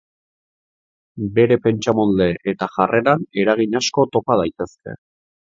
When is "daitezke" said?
4.43-4.99